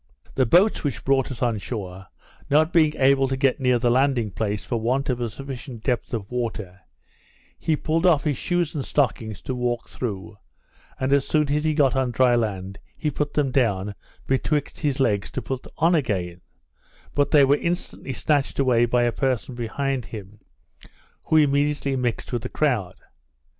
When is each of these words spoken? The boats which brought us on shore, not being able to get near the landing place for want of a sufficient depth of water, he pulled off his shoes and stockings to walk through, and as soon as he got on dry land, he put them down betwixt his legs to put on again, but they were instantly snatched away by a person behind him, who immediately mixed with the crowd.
The 0.33 0.47
boats 0.47 0.83
which 0.83 1.05
brought 1.05 1.29
us 1.31 1.43
on 1.43 1.59
shore, 1.59 2.07
not 2.49 2.73
being 2.73 2.95
able 2.97 3.27
to 3.27 3.37
get 3.37 3.59
near 3.59 3.77
the 3.77 3.91
landing 3.91 4.31
place 4.31 4.65
for 4.65 4.77
want 4.81 5.11
of 5.11 5.21
a 5.21 5.29
sufficient 5.29 5.83
depth 5.83 6.11
of 6.11 6.31
water, 6.31 6.79
he 7.59 7.75
pulled 7.75 8.07
off 8.07 8.23
his 8.23 8.35
shoes 8.35 8.73
and 8.73 8.83
stockings 8.83 9.41
to 9.41 9.53
walk 9.53 9.87
through, 9.89 10.39
and 10.99 11.13
as 11.13 11.27
soon 11.27 11.51
as 11.53 11.65
he 11.65 11.75
got 11.75 11.95
on 11.95 12.09
dry 12.09 12.35
land, 12.35 12.79
he 12.97 13.11
put 13.11 13.35
them 13.35 13.51
down 13.51 13.93
betwixt 14.25 14.79
his 14.79 14.99
legs 14.99 15.29
to 15.29 15.39
put 15.43 15.67
on 15.77 15.93
again, 15.93 16.41
but 17.13 17.29
they 17.29 17.45
were 17.45 17.57
instantly 17.57 18.11
snatched 18.13 18.57
away 18.57 18.85
by 18.85 19.03
a 19.03 19.11
person 19.11 19.53
behind 19.53 20.05
him, 20.05 20.39
who 21.27 21.37
immediately 21.37 21.95
mixed 21.95 22.33
with 22.33 22.41
the 22.41 22.49
crowd. 22.49 22.95